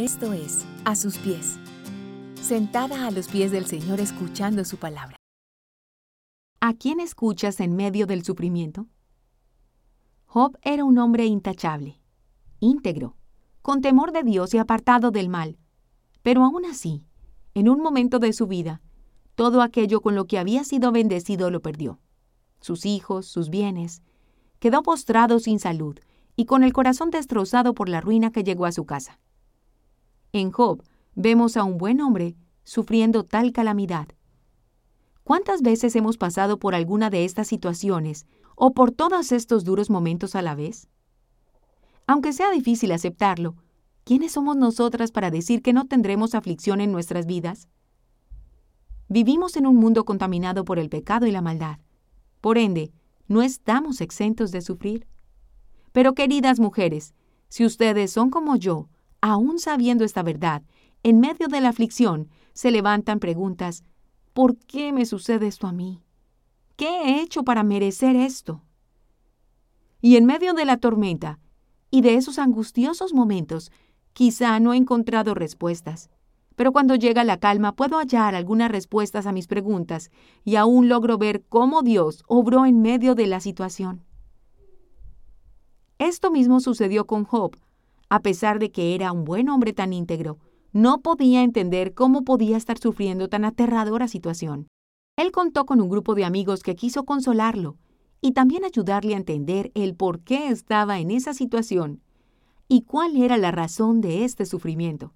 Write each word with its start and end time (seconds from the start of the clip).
Esto 0.00 0.32
es, 0.32 0.64
a 0.86 0.96
sus 0.96 1.18
pies, 1.18 1.58
sentada 2.40 3.06
a 3.06 3.10
los 3.10 3.28
pies 3.28 3.50
del 3.50 3.66
Señor 3.66 4.00
escuchando 4.00 4.64
su 4.64 4.78
palabra. 4.78 5.16
¿A 6.58 6.72
quién 6.72 7.00
escuchas 7.00 7.60
en 7.60 7.76
medio 7.76 8.06
del 8.06 8.24
sufrimiento? 8.24 8.86
Job 10.24 10.56
era 10.62 10.84
un 10.84 10.96
hombre 10.96 11.26
intachable, 11.26 12.00
íntegro, 12.60 13.14
con 13.60 13.82
temor 13.82 14.12
de 14.12 14.22
Dios 14.22 14.54
y 14.54 14.56
apartado 14.56 15.10
del 15.10 15.28
mal. 15.28 15.58
Pero 16.22 16.44
aún 16.44 16.64
así, 16.64 17.04
en 17.52 17.68
un 17.68 17.82
momento 17.82 18.18
de 18.18 18.32
su 18.32 18.46
vida, 18.46 18.80
todo 19.34 19.60
aquello 19.60 20.00
con 20.00 20.14
lo 20.14 20.24
que 20.24 20.38
había 20.38 20.64
sido 20.64 20.92
bendecido 20.92 21.50
lo 21.50 21.60
perdió. 21.60 22.00
Sus 22.62 22.86
hijos, 22.86 23.26
sus 23.26 23.50
bienes. 23.50 24.00
Quedó 24.60 24.82
postrado 24.82 25.40
sin 25.40 25.58
salud 25.58 25.98
y 26.36 26.46
con 26.46 26.64
el 26.64 26.72
corazón 26.72 27.10
destrozado 27.10 27.74
por 27.74 27.90
la 27.90 28.00
ruina 28.00 28.32
que 28.32 28.44
llegó 28.44 28.64
a 28.64 28.72
su 28.72 28.86
casa. 28.86 29.20
En 30.32 30.52
Job 30.52 30.84
vemos 31.14 31.56
a 31.56 31.64
un 31.64 31.76
buen 31.76 32.00
hombre 32.00 32.36
sufriendo 32.62 33.24
tal 33.24 33.52
calamidad. 33.52 34.08
¿Cuántas 35.24 35.60
veces 35.62 35.96
hemos 35.96 36.18
pasado 36.18 36.58
por 36.58 36.74
alguna 36.74 37.10
de 37.10 37.24
estas 37.24 37.48
situaciones 37.48 38.26
o 38.54 38.72
por 38.72 38.92
todos 38.92 39.32
estos 39.32 39.64
duros 39.64 39.90
momentos 39.90 40.36
a 40.36 40.42
la 40.42 40.54
vez? 40.54 40.88
Aunque 42.06 42.32
sea 42.32 42.50
difícil 42.50 42.92
aceptarlo, 42.92 43.56
¿quiénes 44.04 44.32
somos 44.32 44.56
nosotras 44.56 45.10
para 45.10 45.30
decir 45.30 45.62
que 45.62 45.72
no 45.72 45.86
tendremos 45.86 46.34
aflicción 46.34 46.80
en 46.80 46.92
nuestras 46.92 47.26
vidas? 47.26 47.68
Vivimos 49.08 49.56
en 49.56 49.66
un 49.66 49.76
mundo 49.76 50.04
contaminado 50.04 50.64
por 50.64 50.78
el 50.78 50.88
pecado 50.88 51.26
y 51.26 51.32
la 51.32 51.42
maldad. 51.42 51.78
Por 52.40 52.56
ende, 52.56 52.92
no 53.26 53.42
estamos 53.42 54.00
exentos 54.00 54.52
de 54.52 54.60
sufrir. 54.60 55.08
Pero 55.92 56.14
queridas 56.14 56.60
mujeres, 56.60 57.14
si 57.48 57.64
ustedes 57.64 58.12
son 58.12 58.30
como 58.30 58.54
yo, 58.54 58.88
aún 59.20 59.58
sabiendo 59.58 60.04
esta 60.04 60.22
verdad, 60.22 60.62
en 61.02 61.20
medio 61.20 61.48
de 61.48 61.60
la 61.60 61.70
aflicción 61.70 62.28
se 62.52 62.70
levantan 62.70 63.20
preguntas, 63.20 63.84
¿por 64.32 64.56
qué 64.56 64.92
me 64.92 65.06
sucede 65.06 65.46
esto 65.46 65.66
a 65.66 65.72
mí? 65.72 66.02
¿Qué 66.76 66.88
he 67.02 67.22
hecho 67.22 67.42
para 67.42 67.62
merecer 67.62 68.16
esto? 68.16 68.62
Y 70.00 70.16
en 70.16 70.26
medio 70.26 70.54
de 70.54 70.64
la 70.64 70.78
tormenta 70.78 71.38
y 71.90 72.00
de 72.00 72.14
esos 72.14 72.38
angustiosos 72.38 73.12
momentos, 73.12 73.70
quizá 74.12 74.58
no 74.60 74.72
he 74.72 74.76
encontrado 74.76 75.34
respuestas, 75.34 76.10
pero 76.56 76.72
cuando 76.72 76.94
llega 76.94 77.24
la 77.24 77.38
calma 77.38 77.74
puedo 77.76 77.98
hallar 77.98 78.34
algunas 78.34 78.70
respuestas 78.70 79.26
a 79.26 79.32
mis 79.32 79.46
preguntas 79.46 80.10
y 80.44 80.56
aún 80.56 80.88
logro 80.88 81.18
ver 81.18 81.44
cómo 81.48 81.82
Dios 81.82 82.22
obró 82.26 82.66
en 82.66 82.82
medio 82.82 83.14
de 83.14 83.26
la 83.26 83.40
situación. 83.40 84.04
Esto 85.98 86.30
mismo 86.30 86.60
sucedió 86.60 87.06
con 87.06 87.24
Job 87.24 87.56
a 88.10 88.20
pesar 88.20 88.58
de 88.58 88.72
que 88.72 88.94
era 88.94 89.12
un 89.12 89.24
buen 89.24 89.48
hombre 89.48 89.72
tan 89.72 89.92
íntegro, 89.92 90.38
no 90.72 91.00
podía 91.00 91.42
entender 91.42 91.94
cómo 91.94 92.24
podía 92.24 92.56
estar 92.56 92.78
sufriendo 92.78 93.28
tan 93.28 93.44
aterradora 93.44 94.08
situación. 94.08 94.68
Él 95.16 95.30
contó 95.30 95.64
con 95.64 95.80
un 95.80 95.88
grupo 95.88 96.14
de 96.14 96.24
amigos 96.24 96.62
que 96.62 96.74
quiso 96.74 97.04
consolarlo 97.04 97.76
y 98.20 98.32
también 98.32 98.64
ayudarle 98.64 99.14
a 99.14 99.16
entender 99.16 99.70
el 99.74 99.94
por 99.94 100.20
qué 100.20 100.48
estaba 100.48 100.98
en 100.98 101.10
esa 101.10 101.34
situación 101.34 102.02
y 102.68 102.82
cuál 102.82 103.16
era 103.16 103.36
la 103.36 103.50
razón 103.50 104.00
de 104.00 104.24
este 104.24 104.44
sufrimiento. 104.44 105.12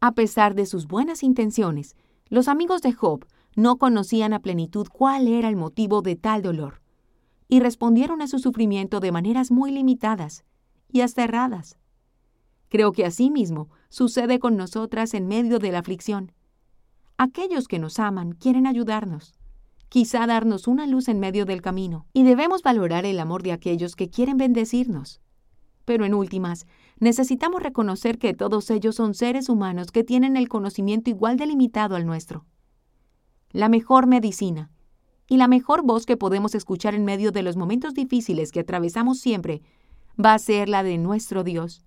A 0.00 0.12
pesar 0.12 0.54
de 0.54 0.66
sus 0.66 0.86
buenas 0.86 1.22
intenciones, 1.22 1.96
los 2.28 2.48
amigos 2.48 2.82
de 2.82 2.92
Job 2.92 3.26
no 3.54 3.76
conocían 3.76 4.34
a 4.34 4.40
plenitud 4.40 4.86
cuál 4.92 5.28
era 5.28 5.48
el 5.48 5.56
motivo 5.56 6.02
de 6.02 6.16
tal 6.16 6.42
dolor, 6.42 6.82
y 7.48 7.60
respondieron 7.60 8.20
a 8.20 8.26
su 8.26 8.38
sufrimiento 8.38 9.00
de 9.00 9.12
maneras 9.12 9.50
muy 9.50 9.70
limitadas 9.70 10.44
y 10.92 11.00
hasta 11.00 11.24
erradas. 11.24 11.78
Creo 12.68 12.92
que 12.92 13.08
mismo 13.30 13.68
sucede 13.88 14.38
con 14.38 14.56
nosotras 14.56 15.14
en 15.14 15.28
medio 15.28 15.58
de 15.58 15.72
la 15.72 15.78
aflicción. 15.78 16.32
Aquellos 17.16 17.68
que 17.68 17.78
nos 17.78 17.98
aman 17.98 18.32
quieren 18.32 18.66
ayudarnos, 18.66 19.34
quizá 19.88 20.26
darnos 20.26 20.66
una 20.66 20.86
luz 20.86 21.08
en 21.08 21.20
medio 21.20 21.46
del 21.46 21.62
camino, 21.62 22.06
y 22.12 22.24
debemos 22.24 22.62
valorar 22.62 23.06
el 23.06 23.20
amor 23.20 23.42
de 23.42 23.52
aquellos 23.52 23.94
que 23.94 24.10
quieren 24.10 24.36
bendecirnos. 24.36 25.20
Pero 25.84 26.04
en 26.04 26.14
últimas, 26.14 26.66
necesitamos 26.98 27.62
reconocer 27.62 28.18
que 28.18 28.34
todos 28.34 28.70
ellos 28.70 28.96
son 28.96 29.14
seres 29.14 29.48
humanos 29.48 29.92
que 29.92 30.02
tienen 30.02 30.36
el 30.36 30.48
conocimiento 30.48 31.10
igual 31.10 31.36
delimitado 31.36 31.94
al 31.94 32.04
nuestro. 32.04 32.44
La 33.52 33.68
mejor 33.68 34.06
medicina 34.06 34.70
y 35.28 35.36
la 35.36 35.48
mejor 35.48 35.82
voz 35.82 36.04
que 36.04 36.16
podemos 36.16 36.54
escuchar 36.54 36.94
en 36.94 37.04
medio 37.04 37.30
de 37.30 37.42
los 37.42 37.56
momentos 37.56 37.94
difíciles 37.94 38.50
que 38.50 38.60
atravesamos 38.60 39.20
siempre 39.20 39.62
va 40.22 40.34
a 40.34 40.38
ser 40.38 40.68
la 40.68 40.82
de 40.82 40.98
nuestro 40.98 41.44
Dios 41.44 41.85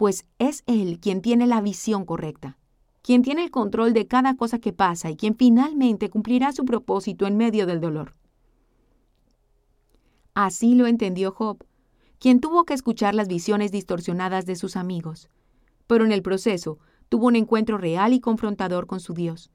pues 0.00 0.24
es 0.38 0.62
Él 0.64 0.98
quien 0.98 1.20
tiene 1.20 1.46
la 1.46 1.60
visión 1.60 2.06
correcta, 2.06 2.56
quien 3.02 3.20
tiene 3.20 3.44
el 3.44 3.50
control 3.50 3.92
de 3.92 4.06
cada 4.06 4.34
cosa 4.34 4.58
que 4.58 4.72
pasa 4.72 5.10
y 5.10 5.16
quien 5.16 5.36
finalmente 5.36 6.08
cumplirá 6.08 6.52
su 6.52 6.64
propósito 6.64 7.26
en 7.26 7.36
medio 7.36 7.66
del 7.66 7.82
dolor. 7.82 8.14
Así 10.32 10.74
lo 10.74 10.86
entendió 10.86 11.32
Job, 11.32 11.66
quien 12.18 12.40
tuvo 12.40 12.64
que 12.64 12.72
escuchar 12.72 13.14
las 13.14 13.28
visiones 13.28 13.72
distorsionadas 13.72 14.46
de 14.46 14.56
sus 14.56 14.74
amigos, 14.74 15.28
pero 15.86 16.06
en 16.06 16.12
el 16.12 16.22
proceso 16.22 16.78
tuvo 17.10 17.26
un 17.26 17.36
encuentro 17.36 17.76
real 17.76 18.14
y 18.14 18.20
confrontador 18.20 18.86
con 18.86 19.00
su 19.00 19.12
Dios. 19.12 19.50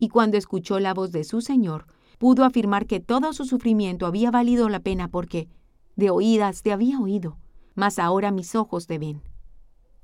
Y 0.00 0.08
cuando 0.08 0.36
escuchó 0.36 0.80
la 0.80 0.94
voz 0.94 1.12
de 1.12 1.22
su 1.22 1.42
Señor, 1.42 1.86
pudo 2.18 2.42
afirmar 2.42 2.88
que 2.88 2.98
todo 2.98 3.32
su 3.32 3.44
sufrimiento 3.44 4.06
había 4.06 4.32
valido 4.32 4.68
la 4.68 4.80
pena 4.80 5.06
porque, 5.06 5.48
de 5.94 6.10
oídas 6.10 6.62
te 6.62 6.72
había 6.72 6.98
oído, 6.98 7.38
mas 7.76 8.00
ahora 8.00 8.32
mis 8.32 8.56
ojos 8.56 8.88
te 8.88 8.98
ven. 8.98 9.29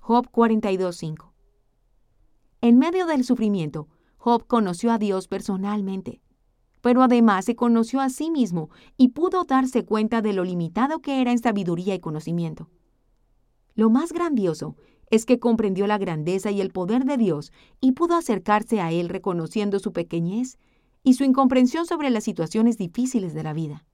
Job 0.07 0.31
42.5. 0.31 1.33
En 2.61 2.79
medio 2.79 3.07
del 3.07 3.25
sufrimiento, 3.25 3.89
Job 4.19 4.47
conoció 4.47 4.93
a 4.93 4.99
Dios 4.99 5.27
personalmente, 5.27 6.21
pero 6.81 7.03
además 7.03 7.45
se 7.45 7.57
conoció 7.57 8.01
a 8.01 8.09
sí 8.09 8.31
mismo 8.31 8.71
y 8.97 9.09
pudo 9.09 9.43
darse 9.43 9.85
cuenta 9.85 10.23
de 10.23 10.33
lo 10.33 10.45
limitado 10.45 11.01
que 11.01 11.21
era 11.21 11.33
en 11.33 11.41
sabiduría 11.41 11.93
y 11.97 11.99
conocimiento. 11.99 12.71
Lo 13.75 13.91
más 13.91 14.13
grandioso 14.13 14.77
es 15.11 15.27
que 15.27 15.41
comprendió 15.41 15.89
la 15.89 15.99
grandeza 15.99 16.53
y 16.53 16.61
el 16.61 16.71
poder 16.71 17.05
de 17.05 17.17
Dios 17.17 17.51
y 17.81 17.91
pudo 17.91 18.15
acercarse 18.15 18.81
a 18.81 18.93
Él 18.93 19.09
reconociendo 19.09 19.81
su 19.81 19.93
pequeñez 19.93 20.57
y 21.03 21.15
su 21.15 21.25
incomprensión 21.25 21.85
sobre 21.85 22.11
las 22.11 22.23
situaciones 22.23 22.79
difíciles 22.79 23.35
de 23.35 23.43
la 23.43 23.55
vida. 23.55 23.85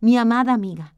Mi 0.00 0.16
amada 0.16 0.54
amiga, 0.54 0.94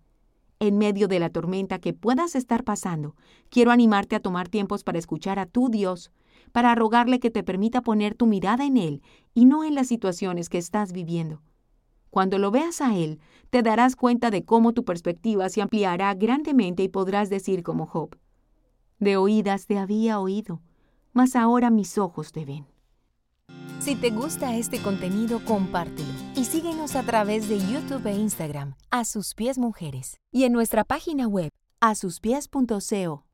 en 0.62 0.78
medio 0.78 1.08
de 1.08 1.18
la 1.18 1.28
tormenta 1.28 1.80
que 1.80 1.92
puedas 1.92 2.36
estar 2.36 2.62
pasando, 2.62 3.16
quiero 3.50 3.72
animarte 3.72 4.14
a 4.14 4.20
tomar 4.20 4.48
tiempos 4.48 4.84
para 4.84 4.98
escuchar 4.98 5.40
a 5.40 5.46
tu 5.46 5.68
Dios, 5.70 6.12
para 6.52 6.76
rogarle 6.76 7.18
que 7.18 7.32
te 7.32 7.42
permita 7.42 7.82
poner 7.82 8.14
tu 8.14 8.26
mirada 8.26 8.64
en 8.64 8.76
Él 8.76 9.02
y 9.34 9.44
no 9.44 9.64
en 9.64 9.74
las 9.74 9.88
situaciones 9.88 10.48
que 10.48 10.58
estás 10.58 10.92
viviendo. 10.92 11.42
Cuando 12.10 12.38
lo 12.38 12.52
veas 12.52 12.80
a 12.80 12.96
Él, 12.96 13.18
te 13.50 13.62
darás 13.62 13.96
cuenta 13.96 14.30
de 14.30 14.44
cómo 14.44 14.72
tu 14.72 14.84
perspectiva 14.84 15.48
se 15.48 15.62
ampliará 15.62 16.14
grandemente 16.14 16.84
y 16.84 16.88
podrás 16.88 17.28
decir 17.28 17.64
como 17.64 17.86
Job, 17.86 18.16
de 19.00 19.16
oídas 19.16 19.66
te 19.66 19.78
había 19.78 20.20
oído, 20.20 20.60
mas 21.12 21.34
ahora 21.34 21.70
mis 21.70 21.98
ojos 21.98 22.30
te 22.30 22.44
ven. 22.44 22.66
Si 23.80 23.96
te 23.96 24.10
gusta 24.10 24.56
este 24.56 24.80
contenido, 24.80 25.40
compártelo 25.44 26.21
y 26.36 26.44
síguenos 26.44 26.96
a 26.96 27.02
través 27.02 27.48
de 27.48 27.58
YouTube 27.58 28.06
e 28.06 28.14
Instagram, 28.14 28.74
a 28.90 29.04
sus 29.04 29.34
pies 29.34 29.58
mujeres, 29.58 30.18
y 30.30 30.44
en 30.44 30.52
nuestra 30.52 30.84
página 30.84 31.28
web, 31.28 31.50
a 31.80 31.90
asuspies.co. 31.90 33.24